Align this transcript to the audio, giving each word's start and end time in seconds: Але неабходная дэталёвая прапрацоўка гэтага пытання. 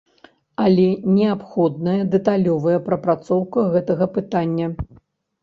Але 0.63 0.85
неабходная 1.17 1.99
дэталёвая 2.15 2.79
прапрацоўка 2.89 3.67
гэтага 3.77 4.11
пытання. 4.19 4.67